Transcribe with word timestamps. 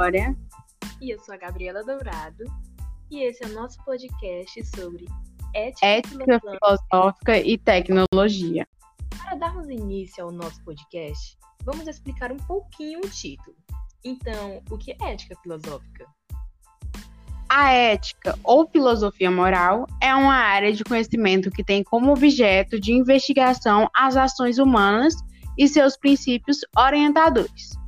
Glória. 0.00 0.34
E 0.98 1.10
eu 1.10 1.20
sou 1.20 1.34
a 1.34 1.36
Gabriela 1.36 1.84
Dourado. 1.84 2.44
E 3.10 3.22
esse 3.22 3.44
é 3.44 3.48
o 3.48 3.52
nosso 3.52 3.76
podcast 3.84 4.64
sobre 4.74 5.04
ética, 5.54 5.86
ética 5.86 6.40
filosófica 6.40 7.38
e 7.38 7.58
tecnologia. 7.58 8.66
Para 9.18 9.36
darmos 9.36 9.68
início 9.68 10.24
ao 10.24 10.32
nosso 10.32 10.64
podcast, 10.64 11.36
vamos 11.66 11.86
explicar 11.86 12.32
um 12.32 12.38
pouquinho 12.38 13.00
o 13.00 13.10
título. 13.10 13.54
Então, 14.02 14.62
o 14.70 14.78
que 14.78 14.92
é 14.92 15.12
ética 15.12 15.36
filosófica? 15.42 16.06
A 17.50 17.70
ética 17.70 18.38
ou 18.42 18.66
filosofia 18.70 19.30
moral 19.30 19.86
é 20.02 20.14
uma 20.14 20.32
área 20.34 20.72
de 20.72 20.82
conhecimento 20.82 21.50
que 21.50 21.62
tem 21.62 21.84
como 21.84 22.10
objeto 22.10 22.80
de 22.80 22.94
investigação 22.94 23.86
as 23.94 24.16
ações 24.16 24.56
humanas 24.56 25.12
e 25.58 25.68
seus 25.68 25.94
princípios 25.94 26.60
orientadores. 26.74 27.78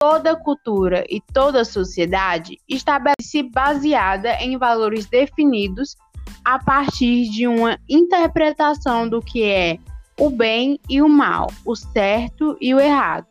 Toda 0.00 0.36
cultura 0.36 1.04
e 1.08 1.20
toda 1.32 1.64
sociedade 1.64 2.58
estabelece 2.68 3.42
baseada 3.42 4.34
em 4.42 4.58
valores 4.58 5.06
definidos 5.06 5.96
a 6.44 6.58
partir 6.58 7.28
de 7.30 7.46
uma 7.46 7.78
interpretação 7.88 9.08
do 9.08 9.20
que 9.20 9.44
é 9.44 9.78
o 10.18 10.30
bem 10.30 10.80
e 10.88 11.00
o 11.00 11.08
mal, 11.08 11.48
o 11.64 11.76
certo 11.76 12.56
e 12.60 12.74
o 12.74 12.80
errado. 12.80 13.26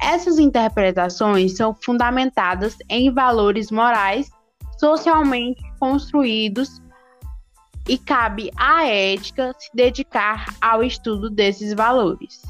Essas 0.00 0.38
interpretações 0.38 1.56
são 1.56 1.74
fundamentadas 1.74 2.76
em 2.88 3.12
valores 3.12 3.70
morais 3.70 4.30
socialmente 4.78 5.62
construídos 5.78 6.80
e 7.86 7.98
cabe 7.98 8.50
à 8.56 8.86
ética 8.86 9.54
se 9.58 9.70
dedicar 9.74 10.46
ao 10.60 10.82
estudo 10.82 11.28
desses 11.28 11.74
valores. 11.74 12.40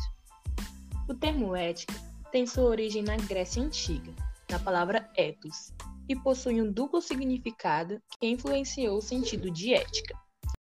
O 1.08 1.14
termo 1.14 1.56
ética 1.56 2.09
tem 2.30 2.46
sua 2.46 2.64
origem 2.64 3.02
na 3.02 3.16
Grécia 3.16 3.62
Antiga, 3.62 4.12
na 4.50 4.58
palavra 4.58 5.08
ethos, 5.16 5.72
e 6.08 6.14
possui 6.14 6.60
um 6.60 6.72
duplo 6.72 7.00
significado 7.00 8.00
que 8.18 8.26
influenciou 8.28 8.98
o 8.98 9.02
sentido 9.02 9.50
de 9.50 9.74
ética. 9.74 10.16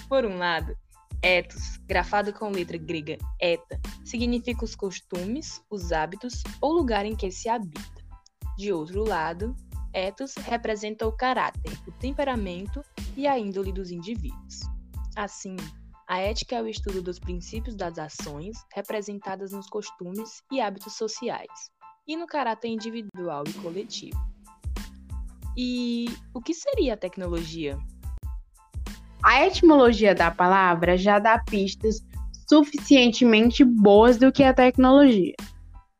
Por 0.07 0.25
um 0.25 0.37
lado, 0.37 0.75
ethos, 1.21 1.77
grafado 1.85 2.33
com 2.33 2.49
letra 2.49 2.77
grega 2.77 3.17
eta, 3.39 3.79
significa 4.03 4.65
os 4.65 4.75
costumes, 4.75 5.61
os 5.69 5.91
hábitos 5.91 6.43
ou 6.61 6.73
lugar 6.73 7.05
em 7.05 7.15
que 7.15 7.31
se 7.31 7.49
habita. 7.49 7.99
De 8.57 8.73
outro 8.73 9.03
lado, 9.03 9.55
ethos 9.93 10.35
representa 10.35 11.07
o 11.07 11.11
caráter, 11.11 11.77
o 11.87 11.91
temperamento 11.93 12.81
e 13.15 13.27
a 13.27 13.37
índole 13.37 13.71
dos 13.71 13.91
indivíduos. 13.91 14.61
Assim, 15.15 15.55
a 16.09 16.17
ética 16.17 16.55
é 16.55 16.61
o 16.61 16.67
estudo 16.67 17.03
dos 17.03 17.19
princípios 17.19 17.75
das 17.75 17.99
ações 17.99 18.57
representadas 18.73 19.51
nos 19.51 19.69
costumes 19.69 20.41
e 20.51 20.59
hábitos 20.59 20.93
sociais, 20.93 21.69
e 22.07 22.17
no 22.17 22.25
caráter 22.25 22.69
individual 22.69 23.43
e 23.47 23.53
coletivo. 23.61 24.17
E 25.55 26.07
o 26.33 26.41
que 26.41 26.51
seria 26.51 26.95
a 26.95 26.97
tecnologia? 26.97 27.77
A 29.23 29.45
etimologia 29.45 30.15
da 30.15 30.31
palavra 30.31 30.97
já 30.97 31.19
dá 31.19 31.37
pistas 31.43 31.99
suficientemente 32.49 33.63
boas 33.63 34.17
do 34.17 34.31
que 34.31 34.43
a 34.43 34.53
tecnologia. 34.53 35.35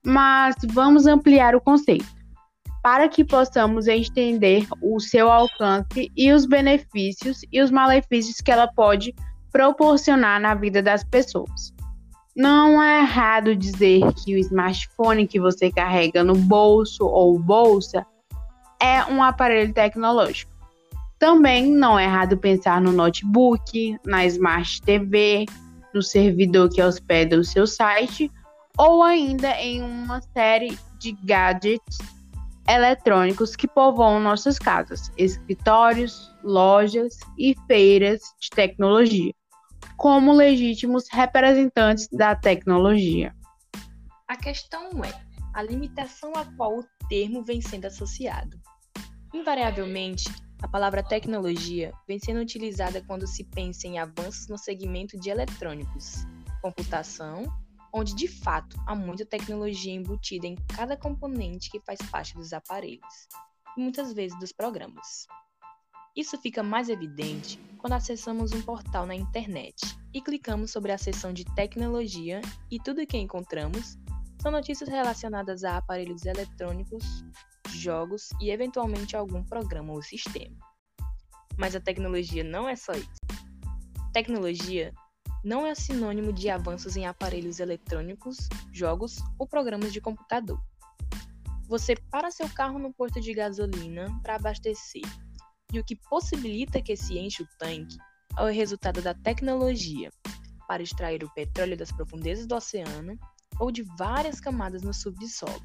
Mas 0.03 0.55
vamos 0.71 1.05
ampliar 1.05 1.53
o 1.53 1.61
conceito 1.61 2.07
para 2.81 3.07
que 3.09 3.23
possamos 3.23 3.88
entender 3.88 4.66
o 4.81 4.99
seu 4.99 5.29
alcance 5.29 6.09
e 6.16 6.31
os 6.31 6.47
benefícios 6.47 7.41
e 7.51 7.61
os 7.61 7.69
malefícios 7.69 8.38
que 8.38 8.49
ela 8.49 8.67
pode 8.73 9.13
proporcionar 9.52 10.39
na 10.39 10.53
vida 10.55 10.81
das 10.81 11.03
pessoas. 11.03 11.73
Não 12.36 12.81
é 12.81 13.02
errado 13.02 13.56
dizer 13.56 14.02
que 14.14 14.36
o 14.36 14.38
smartphone 14.38 15.28
que 15.28 15.39
você 15.39 15.72
carrega 15.72 16.23
no 16.23 16.36
bolso 16.36 17.06
ou 17.06 17.38
bolsa 17.38 18.06
é 18.81 19.03
um 19.06 19.22
aparelho 19.22 19.73
tecnológico. 19.73 20.51
Também 21.18 21.69
não 21.69 22.00
é 22.00 22.06
errado 22.06 22.38
pensar 22.38 22.79
no 22.79 22.94
notebook, 22.94 23.97
na 24.06 24.25
Smart 24.25 24.81
TV, 24.84 25.46
no 25.94 26.02
servidor 26.02 26.69
que 26.69 26.81
hospeda 26.81 27.38
o 27.38 27.44
seu 27.44 27.68
site 27.68 28.31
ou 28.78 29.03
ainda 29.03 29.52
em 29.59 29.81
uma 29.81 30.22
série 30.22 30.79
de 30.97 31.12
gadgets 31.12 31.97
eletrônicos 32.69 33.56
que 33.56 33.68
povoam 33.68 34.19
nossas 34.19 34.57
casas, 34.57 35.12
escritórios, 35.18 36.34
lojas 36.41 37.18
e 37.38 37.53
feiras 37.68 38.22
de 38.40 38.50
tecnologia 38.52 39.34
como 39.99 40.31
legítimos 40.31 41.09
representantes 41.11 42.07
da 42.07 42.33
tecnologia. 42.33 43.35
A 44.29 44.37
questão 44.37 45.03
é 45.03 45.11
a 45.53 45.61
limitação 45.61 46.31
a 46.37 46.45
qual 46.55 46.79
o 46.79 46.85
termo 47.09 47.43
vem 47.43 47.59
sendo 47.59 47.83
associado. 47.83 48.57
Invariavelmente, 49.33 50.23
a 50.63 50.69
palavra 50.69 51.03
tecnologia 51.03 51.91
vem 52.07 52.17
sendo 52.17 52.39
utilizada 52.39 53.03
quando 53.05 53.27
se 53.27 53.43
pensa 53.43 53.87
em 53.87 53.99
avanços 53.99 54.47
no 54.47 54.57
segmento 54.57 55.19
de 55.19 55.29
eletrônicos, 55.29 56.25
computação, 56.61 57.43
onde 57.93 58.16
de 58.16 58.29
fato 58.29 58.77
há 58.87 58.95
muita 58.95 59.25
tecnologia 59.25 59.93
embutida 59.93 60.47
em 60.47 60.55
cada 60.77 60.95
componente 60.95 61.69
que 61.69 61.81
faz 61.81 61.99
parte 62.09 62.35
dos 62.35 62.53
aparelhos, 62.53 63.27
e 63.75 63.81
muitas 63.81 64.13
vezes 64.13 64.39
dos 64.39 64.53
programas. 64.53 65.27
Isso 66.16 66.38
fica 66.40 66.64
mais 66.64 66.90
evidente 66.90 67.59
quando 67.78 67.94
acessamos 67.94 68.52
um 68.52 68.62
portal 68.62 69.06
na 69.06 69.16
internet 69.16 69.97
e 70.14 70.22
clicamos 70.22 70.72
sobre 70.72 70.92
a 70.92 70.97
seção 70.97 71.31
de 71.31 71.46
tecnologia 71.56 72.42
e 72.70 72.80
tudo 72.80 73.02
o 73.02 73.08
que 73.08 73.18
encontramos 73.18 73.97
são 74.42 74.52
notícias 74.52 74.90
relacionadas 74.90 75.64
a 75.64 75.78
aparelhos 75.78 76.25
eletrônicos, 76.25 77.03
jogos 77.70 78.30
e 78.42 78.50
eventualmente 78.50 79.16
algum 79.16 79.44
programa 79.44 79.94
ou 79.94 80.02
sistema. 80.02 80.58
Mas 81.58 81.75
a 81.75 81.80
tecnologia 81.80 82.44
não 82.44 82.68
é 82.68 82.76
só 82.76 82.94
isso. 82.94 83.20
Tecnologia 84.14 84.94
não 85.44 85.66
é 85.66 85.76
sinônimo 85.76 86.34
de 86.34 86.50
avanços 86.50 86.97
em 86.97 87.06
aparelhos 87.06 87.59
eletrônicos, 87.59 88.38
jogos 88.74 89.20
ou 89.38 89.47
programas 89.47 89.94
de 89.94 90.02
computador. 90.02 90.62
Você 91.68 91.96
para 92.09 92.31
seu 92.31 92.50
carro 92.50 92.80
no 92.80 92.91
posto 92.91 93.22
de 93.22 93.34
gasolina 93.34 94.08
para 94.24 94.36
abastecer 94.36 95.03
e 95.72 95.80
o 95.80 95.84
que 95.84 95.96
possibilita 95.96 96.81
que 96.81 96.96
se 96.96 97.18
enche 97.18 97.44
o 97.44 97.47
tanque 97.57 97.97
é 98.38 98.44
o 98.44 98.52
resultado 98.52 99.02
da 99.02 99.13
tecnologia 99.13 100.12
para 100.68 100.84
extrair 100.84 101.24
o 101.24 101.34
petróleo 101.34 101.78
das 101.78 101.91
profundezas 101.91 102.46
do 102.46 102.56
oceano 102.56 103.18
ou 103.59 103.72
de 103.72 103.84
várias 103.97 104.40
camadas 104.40 104.81
no 104.81 104.94
subsolo, 104.94 105.62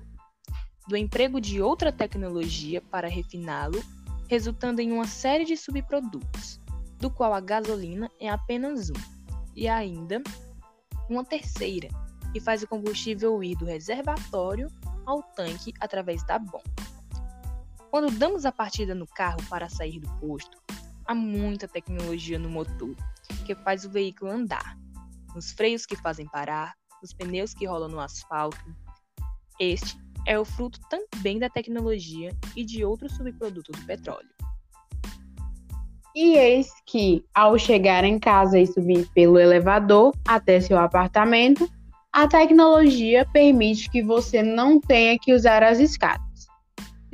do 0.88 0.96
emprego 0.96 1.40
de 1.40 1.60
outra 1.62 1.92
tecnologia 1.92 2.80
para 2.80 3.08
refiná-lo, 3.08 3.82
resultando 4.28 4.80
em 4.80 4.90
uma 4.92 5.06
série 5.06 5.44
de 5.44 5.56
subprodutos, 5.56 6.60
do 6.98 7.10
qual 7.10 7.32
a 7.32 7.40
gasolina 7.40 8.10
é 8.18 8.28
apenas 8.28 8.90
um, 8.90 8.94
e 9.54 9.68
ainda 9.68 10.22
uma 11.08 11.24
terceira, 11.24 11.88
que 12.32 12.40
faz 12.40 12.62
o 12.62 12.66
combustível 12.66 13.42
ir 13.44 13.56
do 13.56 13.64
reservatório 13.64 14.68
ao 15.06 15.22
tanque 15.22 15.72
através 15.80 16.24
da 16.26 16.38
bomba. 16.38 16.93
Quando 17.94 18.10
damos 18.10 18.44
a 18.44 18.50
partida 18.50 18.92
no 18.92 19.06
carro 19.06 19.38
para 19.48 19.68
sair 19.68 20.00
do 20.00 20.10
posto, 20.18 20.58
há 21.06 21.14
muita 21.14 21.68
tecnologia 21.68 22.40
no 22.40 22.50
motor 22.50 22.92
que 23.46 23.54
faz 23.54 23.84
o 23.84 23.88
veículo 23.88 24.32
andar, 24.32 24.76
nos 25.32 25.52
freios 25.52 25.86
que 25.86 25.94
fazem 25.94 26.26
parar, 26.26 26.74
nos 27.00 27.12
pneus 27.12 27.54
que 27.54 27.66
rolam 27.66 27.88
no 27.88 28.00
asfalto. 28.00 28.58
Este 29.60 29.96
é 30.26 30.36
o 30.36 30.44
fruto 30.44 30.80
também 30.90 31.38
da 31.38 31.48
tecnologia 31.48 32.36
e 32.56 32.64
de 32.64 32.84
outros 32.84 33.12
subprodutos 33.12 33.78
do 33.78 33.86
petróleo. 33.86 34.28
E 36.16 36.36
eis 36.36 36.72
que, 36.84 37.24
ao 37.32 37.56
chegar 37.56 38.02
em 38.02 38.18
casa 38.18 38.58
e 38.58 38.66
subir 38.66 39.08
pelo 39.14 39.38
elevador 39.38 40.12
até 40.26 40.60
seu 40.60 40.78
apartamento, 40.78 41.70
a 42.12 42.26
tecnologia 42.26 43.24
permite 43.32 43.88
que 43.88 44.02
você 44.02 44.42
não 44.42 44.80
tenha 44.80 45.16
que 45.16 45.32
usar 45.32 45.62
as 45.62 45.78
escadas. 45.78 46.33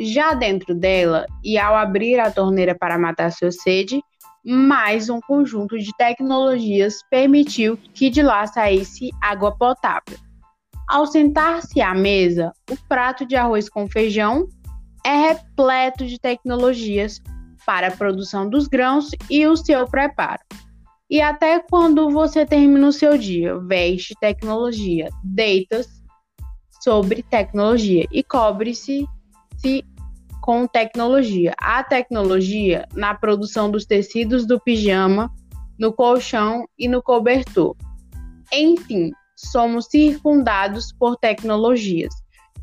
Já 0.02 0.32
dentro 0.32 0.74
dela, 0.74 1.26
e 1.44 1.58
ao 1.58 1.76
abrir 1.76 2.18
a 2.18 2.30
torneira 2.30 2.74
para 2.74 2.98
matar 2.98 3.30
sua 3.30 3.52
sede, 3.52 4.00
mais 4.42 5.10
um 5.10 5.20
conjunto 5.20 5.78
de 5.78 5.94
tecnologias 5.98 7.02
permitiu 7.10 7.76
que 7.92 8.08
de 8.08 8.22
lá 8.22 8.46
saísse 8.46 9.10
água 9.20 9.54
potável. 9.54 10.16
Ao 10.88 11.04
sentar-se 11.04 11.82
à 11.82 11.94
mesa, 11.94 12.50
o 12.70 12.76
prato 12.88 13.26
de 13.26 13.36
arroz 13.36 13.68
com 13.68 13.86
feijão 13.86 14.48
é 15.04 15.14
repleto 15.14 16.06
de 16.06 16.18
tecnologias 16.18 17.20
para 17.66 17.88
a 17.88 17.96
produção 17.96 18.48
dos 18.48 18.68
grãos 18.68 19.10
e 19.28 19.46
o 19.46 19.54
seu 19.54 19.86
preparo. 19.86 20.40
E 21.10 21.20
até 21.20 21.58
quando 21.58 22.08
você 22.08 22.46
termina 22.46 22.88
o 22.88 22.92
seu 22.92 23.18
dia, 23.18 23.58
veste 23.58 24.14
tecnologia, 24.18 25.10
deita 25.22 25.82
sobre 26.82 27.22
tecnologia 27.22 28.06
e 28.10 28.22
cobre-se 28.22 29.04
se 29.60 29.84
com 30.40 30.66
tecnologia. 30.66 31.54
A 31.58 31.82
tecnologia 31.82 32.86
na 32.94 33.14
produção 33.14 33.70
dos 33.70 33.84
tecidos 33.84 34.46
do 34.46 34.60
pijama, 34.60 35.32
no 35.78 35.92
colchão 35.92 36.66
e 36.78 36.88
no 36.88 37.02
cobertor. 37.02 37.76
Enfim, 38.52 39.12
somos 39.36 39.86
circundados 39.86 40.92
por 40.92 41.16
tecnologias 41.16 42.12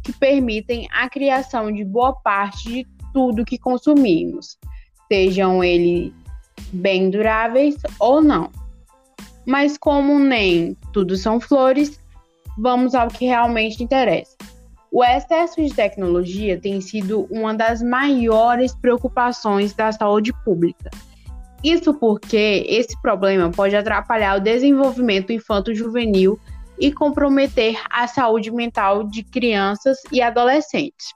que 0.03 0.13
permitem 0.13 0.87
a 0.91 1.09
criação 1.09 1.71
de 1.71 1.83
boa 1.83 2.13
parte 2.13 2.69
de 2.69 2.87
tudo 3.13 3.45
que 3.45 3.57
consumimos, 3.57 4.57
sejam 5.11 5.63
eles 5.63 6.13
bem 6.71 7.09
duráveis 7.09 7.75
ou 7.99 8.21
não. 8.21 8.51
Mas 9.45 9.77
como 9.77 10.19
nem 10.19 10.75
tudo 10.93 11.15
são 11.15 11.39
flores, 11.39 11.99
vamos 12.57 12.93
ao 12.93 13.07
que 13.07 13.25
realmente 13.25 13.83
interessa. 13.83 14.35
O 14.91 15.03
excesso 15.03 15.61
de 15.61 15.73
tecnologia 15.73 16.59
tem 16.59 16.79
sido 16.79 17.27
uma 17.29 17.53
das 17.53 17.81
maiores 17.81 18.73
preocupações 18.75 19.73
da 19.73 19.91
saúde 19.91 20.31
pública. 20.43 20.89
Isso 21.63 21.93
porque 21.93 22.65
esse 22.67 22.99
problema 23.01 23.51
pode 23.51 23.75
atrapalhar 23.75 24.37
o 24.37 24.43
desenvolvimento 24.43 25.33
infanto-juvenil 25.33 26.39
e 26.79 26.91
comprometer 26.91 27.81
a 27.89 28.07
saúde 28.07 28.51
mental 28.51 29.03
de 29.03 29.23
crianças 29.23 29.97
e 30.11 30.21
adolescentes. 30.21 31.07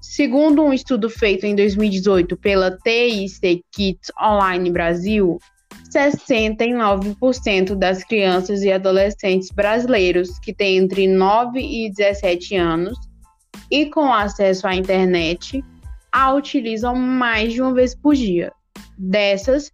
Segundo 0.00 0.62
um 0.62 0.72
estudo 0.72 1.08
feito 1.08 1.46
em 1.46 1.54
2018 1.54 2.36
pela 2.36 2.76
TIC 2.76 3.64
Kids 3.72 4.12
Online 4.20 4.70
Brasil, 4.70 5.38
69% 5.90 7.74
das 7.74 8.04
crianças 8.04 8.62
e 8.62 8.72
adolescentes 8.72 9.50
brasileiros 9.50 10.38
que 10.38 10.54
têm 10.54 10.78
entre 10.78 11.08
9 11.08 11.60
e 11.60 11.90
17 11.90 12.56
anos 12.56 12.96
e 13.70 13.86
com 13.86 14.12
acesso 14.12 14.66
à 14.66 14.74
internet 14.74 15.62
a 16.12 16.32
utilizam 16.32 16.94
mais 16.94 17.52
de 17.52 17.62
uma 17.62 17.74
vez 17.74 17.94
por 17.94 18.14
dia. 18.14 18.52
Dessas, 18.96 19.72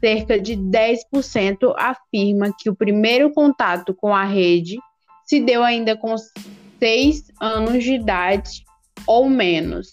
cerca 0.00 0.40
de 0.40 0.56
10% 0.56 1.74
afirma 1.76 2.52
que 2.58 2.70
o 2.70 2.76
primeiro 2.76 3.32
contato 3.32 3.94
com 3.94 4.14
a 4.14 4.24
rede 4.24 4.78
se 5.24 5.40
deu 5.40 5.62
ainda 5.62 5.96
com 5.96 6.14
6 6.78 7.24
anos 7.40 7.84
de 7.84 7.94
idade 7.94 8.64
ou 9.06 9.28
menos. 9.28 9.88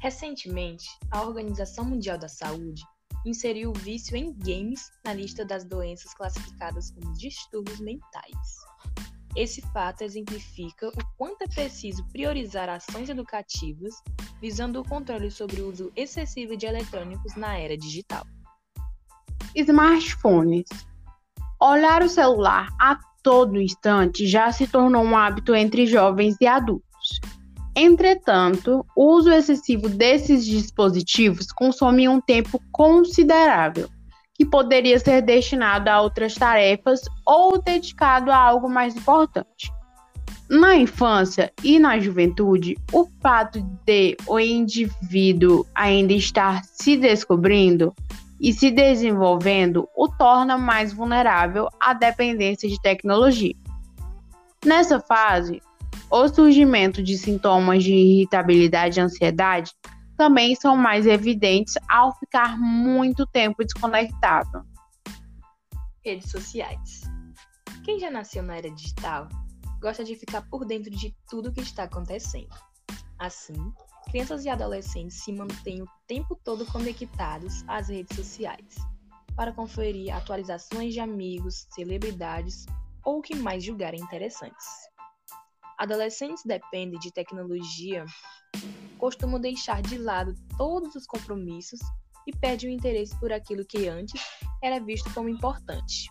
Recentemente, 0.00 0.86
a 1.10 1.22
Organização 1.22 1.84
Mundial 1.84 2.18
da 2.18 2.28
Saúde 2.28 2.82
inseriu 3.24 3.70
o 3.70 3.78
vício 3.78 4.16
em 4.16 4.32
games 4.32 4.90
na 5.04 5.12
lista 5.12 5.44
das 5.44 5.64
doenças 5.64 6.12
classificadas 6.14 6.90
como 6.90 7.12
distúrbios 7.14 7.80
mentais. 7.80 8.64
Esse 9.36 9.60
fato 9.72 10.02
exemplifica 10.02 10.88
o 10.88 11.16
quanto 11.16 11.42
é 11.42 11.48
preciso 11.48 12.04
priorizar 12.12 12.68
ações 12.68 13.08
educativas 13.08 13.94
visando 14.40 14.80
o 14.80 14.88
controle 14.88 15.30
sobre 15.30 15.60
o 15.60 15.68
uso 15.68 15.90
excessivo 15.96 16.56
de 16.56 16.66
eletrônicos 16.66 17.34
na 17.34 17.58
era 17.58 17.76
digital. 17.76 18.24
Smartphones. 19.54 20.66
Olhar 21.60 22.02
o 22.02 22.08
celular 22.08 22.68
a 22.80 22.98
todo 23.22 23.60
instante 23.60 24.26
já 24.26 24.52
se 24.52 24.68
tornou 24.68 25.02
um 25.02 25.16
hábito 25.16 25.54
entre 25.54 25.86
jovens 25.86 26.36
e 26.40 26.46
adultos. 26.46 27.20
Entretanto, 27.76 28.86
o 28.96 29.16
uso 29.16 29.30
excessivo 29.30 29.88
desses 29.88 30.44
dispositivos 30.44 31.50
consome 31.52 32.08
um 32.08 32.20
tempo 32.20 32.60
considerável, 32.70 33.88
que 34.34 34.44
poderia 34.44 34.98
ser 34.98 35.22
destinado 35.22 35.88
a 35.88 36.00
outras 36.00 36.34
tarefas 36.34 37.00
ou 37.26 37.60
dedicado 37.60 38.30
a 38.30 38.36
algo 38.36 38.68
mais 38.68 38.96
importante. 38.96 39.72
Na 40.48 40.76
infância 40.76 41.52
e 41.64 41.78
na 41.78 41.98
juventude, 41.98 42.76
o 42.92 43.08
fato 43.20 43.60
de 43.84 44.16
o 44.26 44.38
indivíduo 44.38 45.66
ainda 45.74 46.12
estar 46.12 46.62
se 46.64 46.96
descobrindo 46.96 47.94
e 48.40 48.52
se 48.52 48.70
desenvolvendo 48.70 49.88
o 49.96 50.06
torna 50.06 50.58
mais 50.58 50.92
vulnerável 50.92 51.68
à 51.80 51.94
dependência 51.94 52.68
de 52.68 52.80
tecnologia. 52.80 53.54
Nessa 54.64 55.00
fase, 55.00 55.62
o 56.10 56.28
surgimento 56.28 57.02
de 57.02 57.16
sintomas 57.18 57.82
de 57.82 57.92
irritabilidade 57.92 58.98
e 58.98 59.02
ansiedade 59.02 59.72
também 60.16 60.54
são 60.54 60.76
mais 60.76 61.06
evidentes 61.06 61.74
ao 61.88 62.16
ficar 62.18 62.58
muito 62.58 63.26
tempo 63.26 63.64
desconectado. 63.64 64.64
Redes 66.04 66.30
sociais. 66.30 67.02
Quem 67.84 67.98
já 67.98 68.10
nasceu 68.10 68.42
na 68.42 68.56
era 68.56 68.70
digital 68.70 69.28
gosta 69.80 70.04
de 70.04 70.14
ficar 70.14 70.42
por 70.48 70.64
dentro 70.64 70.90
de 70.90 71.14
tudo 71.28 71.48
o 71.48 71.52
que 71.52 71.60
está 71.60 71.84
acontecendo. 71.84 72.48
Assim, 73.18 73.54
crianças 74.10 74.44
e 74.44 74.48
adolescentes 74.48 75.22
se 75.22 75.32
mantêm 75.32 75.82
o 75.82 75.88
tempo 76.06 76.38
todo 76.42 76.64
conectados 76.66 77.62
às 77.66 77.88
redes 77.88 78.16
sociais 78.16 78.76
para 79.36 79.52
conferir 79.52 80.14
atualizações 80.14 80.94
de 80.94 81.00
amigos, 81.00 81.66
celebridades 81.74 82.66
ou 83.04 83.18
o 83.18 83.22
que 83.22 83.34
mais 83.34 83.64
julgarem 83.64 84.00
interessantes. 84.00 84.93
Adolescentes 85.78 86.44
dependem 86.44 86.98
de 87.00 87.12
tecnologia, 87.12 88.04
costumam 88.98 89.40
deixar 89.40 89.82
de 89.82 89.98
lado 89.98 90.34
todos 90.56 90.94
os 90.94 91.06
compromissos 91.06 91.80
e 92.26 92.32
perdem 92.32 92.70
o 92.70 92.72
interesse 92.72 93.18
por 93.18 93.32
aquilo 93.32 93.64
que 93.64 93.88
antes 93.88 94.22
era 94.62 94.78
visto 94.78 95.12
como 95.12 95.28
importante. 95.28 96.08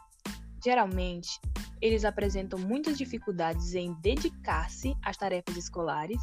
Geralmente, 0.64 1.40
eles 1.82 2.06
apresentam 2.06 2.60
muitas 2.60 2.98
dificuldades 2.98 3.74
em 3.74 3.94
dedicar-se 4.02 4.96
às 5.04 5.18
tarefas 5.18 5.58
escolares 5.58 6.22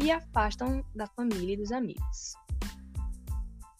e 0.00 0.10
afastam 0.10 0.84
da 0.94 1.06
família 1.06 1.54
e 1.54 1.56
dos 1.56 1.72
amigos. 1.72 2.34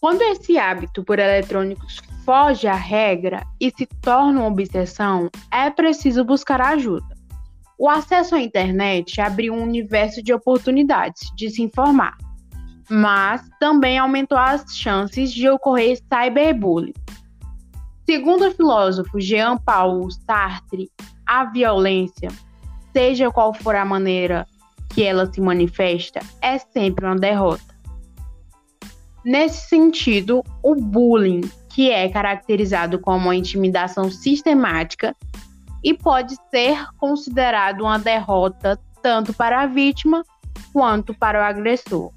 Quando 0.00 0.22
esse 0.22 0.58
hábito 0.58 1.02
por 1.02 1.18
eletrônicos 1.18 2.00
foge 2.24 2.66
à 2.66 2.74
regra 2.74 3.44
e 3.60 3.70
se 3.70 3.86
torna 3.86 4.40
uma 4.40 4.48
obsessão, 4.48 5.30
é 5.50 5.70
preciso 5.70 6.24
buscar 6.24 6.60
ajuda. 6.60 7.15
O 7.78 7.88
acesso 7.88 8.34
à 8.34 8.40
internet 8.40 9.20
abriu 9.20 9.52
um 9.52 9.62
universo 9.62 10.22
de 10.22 10.32
oportunidades 10.32 11.30
de 11.36 11.50
se 11.50 11.62
informar, 11.62 12.16
mas 12.88 13.42
também 13.60 13.98
aumentou 13.98 14.38
as 14.38 14.64
chances 14.76 15.32
de 15.32 15.48
ocorrer 15.48 15.98
cyberbullying. 15.98 16.94
Segundo 18.08 18.46
o 18.46 18.50
filósofo 18.50 19.20
Jean-Paul 19.20 20.10
Sartre, 20.10 20.90
a 21.26 21.44
violência, 21.44 22.28
seja 22.92 23.30
qual 23.30 23.52
for 23.52 23.74
a 23.74 23.84
maneira 23.84 24.46
que 24.94 25.02
ela 25.02 25.30
se 25.30 25.40
manifesta, 25.40 26.20
é 26.40 26.56
sempre 26.56 27.04
uma 27.04 27.16
derrota. 27.16 27.76
Nesse 29.22 29.68
sentido, 29.68 30.42
o 30.62 30.74
bullying, 30.76 31.42
que 31.68 31.90
é 31.90 32.08
caracterizado 32.08 32.98
como 33.00 33.24
uma 33.24 33.36
intimidação 33.36 34.10
sistemática, 34.10 35.14
e 35.86 35.94
pode 35.94 36.34
ser 36.50 36.92
considerado 36.96 37.82
uma 37.82 37.96
derrota 37.96 38.76
tanto 39.00 39.32
para 39.32 39.62
a 39.62 39.66
vítima 39.66 40.24
quanto 40.72 41.14
para 41.14 41.38
o 41.38 41.44
agressor. 41.44 42.12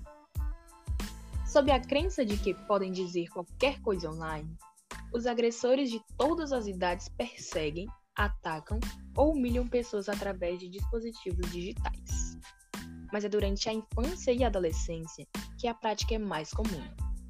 Sob 1.45 1.71
a 1.71 1.79
crença 1.79 2.25
de 2.25 2.35
que 2.35 2.55
podem 2.65 2.91
dizer 2.91 3.27
qualquer 3.27 3.79
coisa 3.81 4.09
online, 4.09 4.49
os 5.13 5.27
agressores 5.27 5.91
de 5.91 6.01
todas 6.17 6.51
as 6.51 6.65
idades 6.65 7.09
perseguem, 7.09 7.87
atacam 8.15 8.79
ou 9.15 9.33
humilham 9.33 9.67
pessoas 9.67 10.09
através 10.09 10.59
de 10.59 10.67
dispositivos 10.67 11.51
digitais. 11.51 12.39
Mas 13.13 13.23
é 13.23 13.29
durante 13.29 13.69
a 13.69 13.73
infância 13.73 14.31
e 14.31 14.43
adolescência 14.43 15.27
que 15.59 15.67
a 15.67 15.75
prática 15.75 16.15
é 16.15 16.19
mais 16.19 16.49
comum 16.49 16.83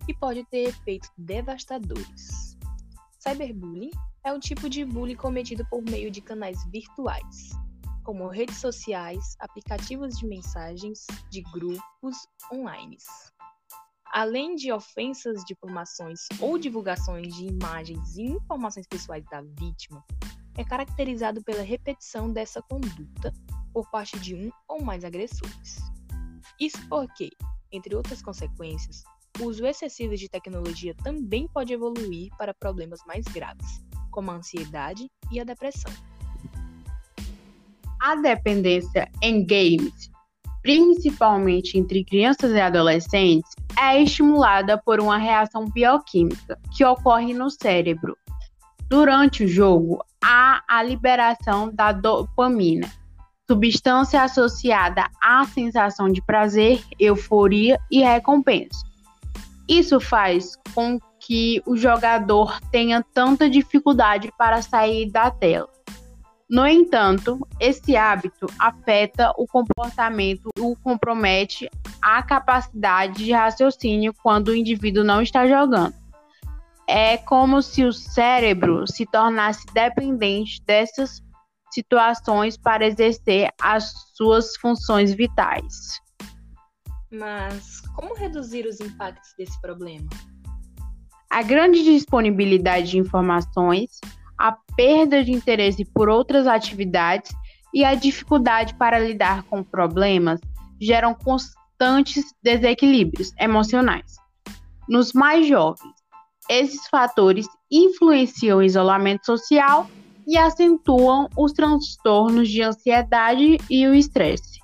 e 0.08 0.14
pode 0.14 0.46
ter 0.46 0.70
efeitos 0.70 1.12
devastadores. 1.18 2.58
Cyberbullying 3.20 3.92
é 4.24 4.34
um 4.34 4.40
tipo 4.40 4.70
de 4.70 4.84
bullying 4.84 5.16
cometido 5.16 5.66
por 5.70 5.82
meio 5.82 6.12
de 6.12 6.22
canais 6.22 6.58
virtuais, 6.72 7.50
como 8.04 8.28
redes 8.28 8.58
sociais, 8.58 9.36
aplicativos 9.40 10.18
de 10.18 10.28
mensagens, 10.28 11.06
de 11.30 11.42
grupos 11.54 12.18
online. 12.52 12.98
Além 14.12 14.56
de 14.56 14.72
ofensas 14.72 15.44
de 15.46 15.54
informações 15.54 16.22
ou 16.40 16.58
divulgações 16.58 17.34
de 17.36 17.46
imagens 17.46 18.18
e 18.18 18.24
informações 18.24 18.88
pessoais 18.88 19.24
da 19.30 19.42
vítima, 19.42 20.04
é 20.58 20.64
caracterizado 20.64 21.44
pela 21.44 21.62
repetição 21.62 22.32
dessa 22.32 22.62
conduta 22.64 23.32
por 23.72 23.90
parte 23.92 24.20
de 24.20 24.36
um 24.36 24.52
ou 24.68 24.82
mais 24.84 25.06
agressores. 25.06 25.78
Isso 26.60 26.78
porque, 26.90 27.30
entre 27.72 27.96
outras 27.96 28.22
consequências, 28.22 29.04
o 29.40 29.46
uso 29.46 29.66
excessivo 29.66 30.16
de 30.18 30.28
tecnologia 30.28 30.94
também 30.96 31.48
pode 31.48 31.72
evoluir 31.72 32.30
para 32.38 32.54
problemas 32.54 33.00
mais 33.06 33.24
graves, 33.26 33.80
como 34.10 34.32
a 34.32 34.36
ansiedade 34.36 35.10
e 35.32 35.40
a 35.40 35.44
depressão. 35.44 35.92
A 38.02 38.16
dependência 38.16 39.10
em 39.22 39.46
games, 39.46 40.10
principalmente 40.62 41.78
entre 41.78 42.04
crianças 42.04 42.52
e 42.52 42.60
adolescentes, 42.60 43.52
é 43.78 44.02
estimulada 44.02 44.78
por 44.78 45.00
uma 45.00 45.18
reação 45.18 45.66
bioquímica 45.66 46.58
que 46.76 46.86
ocorre 46.86 47.34
no 47.34 47.50
cérebro. 47.50 48.18
Durante 48.90 49.44
o 49.44 49.48
jogo, 49.48 50.04
há 50.24 50.64
a 50.68 50.82
liberação 50.82 51.70
da 51.74 51.92
dopamina, 51.92 52.90
substância 53.50 54.24
associada 54.24 55.10
à 55.22 55.46
sensação 55.46 56.10
de 56.10 56.22
prazer, 56.22 56.84
euforia 57.00 57.80
e 57.92 58.02
recompensa. 58.02 58.84
Isso 59.68 60.00
faz 60.00 60.58
com 60.74 61.00
que 61.20 61.62
o 61.66 61.76
jogador 61.76 62.60
tenha 62.72 63.04
tanta 63.14 63.50
dificuldade 63.50 64.32
para 64.38 64.62
sair 64.62 65.12
da 65.12 65.30
tela. 65.30 65.70
No 66.50 66.66
entanto, 66.66 67.48
esse 67.60 67.96
hábito 67.96 68.48
afeta 68.58 69.32
o 69.38 69.46
comportamento 69.46 70.50
e 70.58 70.62
o 70.62 70.76
compromete 70.78 71.70
a 72.02 72.24
capacidade 72.24 73.24
de 73.24 73.32
raciocínio 73.32 74.16
quando 74.24 74.48
o 74.48 74.56
indivíduo 74.56 75.04
não 75.04 75.22
está 75.22 75.48
jogando. 75.48 75.94
É 76.88 77.18
como 77.18 77.62
se 77.62 77.86
o 77.86 77.94
cérebro 77.94 78.88
se 78.88 79.06
tornasse 79.06 79.64
dependente 79.72 80.60
dessas 80.66 81.22
situações 81.72 82.58
para 82.58 82.88
exercer 82.88 83.52
as 83.62 83.92
suas 84.16 84.56
funções 84.58 85.14
vitais. 85.14 86.00
Mas 87.12 87.82
como 87.96 88.16
reduzir 88.16 88.66
os 88.66 88.80
impactos 88.80 89.34
desse 89.38 89.60
problema? 89.62 90.10
A 91.30 91.44
grande 91.44 91.84
disponibilidade 91.84 92.90
de 92.90 92.98
informações, 92.98 94.02
a 94.38 94.52
perda 94.76 95.24
de 95.24 95.32
interesse 95.32 95.86
por 95.86 96.10
outras 96.10 96.48
atividades 96.48 97.32
e 97.74 97.86
a 97.86 97.94
dificuldade 97.94 98.74
para 98.74 98.98
lidar 98.98 99.44
com 99.44 99.64
problemas 99.64 100.40
geram 100.82 101.14
constantes 101.14 102.34
desequilíbrios 102.42 103.32
emocionais. 103.40 104.16
Nos 104.88 105.14
mais 105.14 105.48
jovens, 105.48 105.94
esses 106.50 106.88
fatores 106.88 107.48
influenciam 107.72 108.58
o 108.58 108.64
isolamento 108.64 109.24
social 109.26 109.88
e 110.26 110.36
acentuam 110.36 111.30
os 111.38 111.54
transtornos 111.54 112.50
de 112.50 112.64
ansiedade 112.64 113.58
e 113.70 113.88
o 113.88 113.94
estresse. 113.94 114.60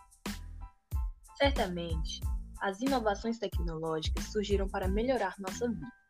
Certamente, 1.38 2.22
as 2.60 2.82
inovações 2.82 3.38
tecnológicas 3.38 4.26
surgiram 4.32 4.68
para 4.68 4.88
melhorar 4.88 5.36
nossa 5.38 5.70
vida. 5.70 6.05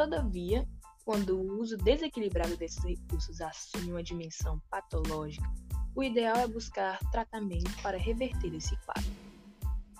Todavia, 0.00 0.66
quando 1.04 1.36
o 1.36 1.60
uso 1.60 1.76
desequilibrado 1.76 2.56
desses 2.56 2.82
recursos 2.82 3.38
assume 3.42 3.92
uma 3.92 4.02
dimensão 4.02 4.58
patológica, 4.70 5.46
o 5.94 6.02
ideal 6.02 6.36
é 6.36 6.48
buscar 6.48 6.98
tratamento 7.10 7.70
para 7.82 7.98
reverter 7.98 8.54
esse 8.54 8.74
quadro. 8.86 9.12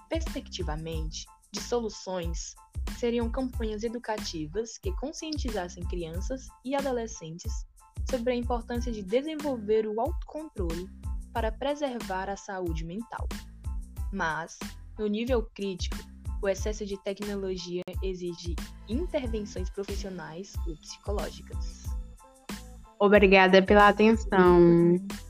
Perspectivamente, 0.09 1.27
de 1.53 1.61
soluções 1.61 2.55
seriam 2.99 3.31
campanhas 3.31 3.83
educativas 3.83 4.79
que 4.79 4.91
conscientizassem 4.93 5.85
crianças 5.85 6.49
e 6.65 6.75
adolescentes 6.75 7.53
sobre 8.11 8.33
a 8.33 8.37
importância 8.37 8.91
de 8.91 9.03
desenvolver 9.03 9.87
o 9.87 10.01
autocontrole 10.01 10.89
para 11.31 11.53
preservar 11.53 12.31
a 12.31 12.39
saúde 12.39 12.87
mental. 12.87 13.29
Mas, 14.11 14.59
no 14.99 15.07
nível 15.07 15.43
crítico, 15.55 15.99
o 16.43 16.49
excesso 16.49 16.87
de 16.87 16.97
tecnologia 17.03 17.83
exige 18.03 18.55
intervenções 18.89 19.69
profissionais 19.71 20.55
ou 20.67 20.77
psicológicas. 20.77 21.85
Obrigada 22.99 23.63
pela 23.63 23.89
atenção. 23.89 24.97